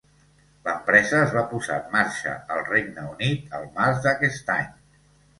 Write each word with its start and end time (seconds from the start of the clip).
L'empresa 0.67 1.17
es 1.25 1.33
va 1.33 1.43
posar 1.51 1.75
en 1.81 1.91
marxa 1.95 2.33
al 2.55 2.61
Regne 2.69 3.03
Unit 3.11 3.53
al 3.59 3.67
març 3.75 3.99
d'aquest 4.07 4.49
any. 4.55 4.73